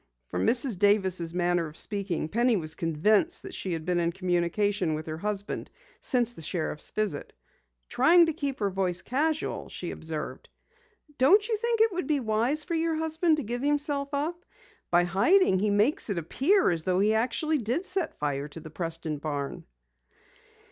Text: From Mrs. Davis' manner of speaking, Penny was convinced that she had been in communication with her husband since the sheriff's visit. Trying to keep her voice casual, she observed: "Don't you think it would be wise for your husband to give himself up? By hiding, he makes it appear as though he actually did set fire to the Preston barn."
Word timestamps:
From 0.29 0.47
Mrs. 0.47 0.79
Davis' 0.79 1.31
manner 1.31 1.67
of 1.67 1.77
speaking, 1.77 2.27
Penny 2.27 2.55
was 2.55 2.73
convinced 2.73 3.43
that 3.43 3.53
she 3.53 3.73
had 3.73 3.85
been 3.85 3.99
in 3.99 4.11
communication 4.11 4.95
with 4.95 5.05
her 5.05 5.19
husband 5.19 5.69
since 5.99 6.33
the 6.33 6.41
sheriff's 6.41 6.89
visit. 6.89 7.33
Trying 7.87 8.25
to 8.25 8.33
keep 8.33 8.59
her 8.61 8.71
voice 8.71 9.03
casual, 9.03 9.69
she 9.69 9.91
observed: 9.91 10.49
"Don't 11.19 11.47
you 11.47 11.55
think 11.55 11.81
it 11.81 11.91
would 11.93 12.07
be 12.07 12.19
wise 12.19 12.63
for 12.63 12.73
your 12.73 12.95
husband 12.95 13.37
to 13.37 13.43
give 13.43 13.61
himself 13.61 14.09
up? 14.11 14.43
By 14.89 15.03
hiding, 15.03 15.59
he 15.59 15.69
makes 15.69 16.09
it 16.09 16.17
appear 16.17 16.71
as 16.71 16.83
though 16.83 16.99
he 16.99 17.13
actually 17.13 17.59
did 17.59 17.85
set 17.85 18.17
fire 18.17 18.47
to 18.47 18.59
the 18.59 18.71
Preston 18.71 19.19
barn." 19.19 19.65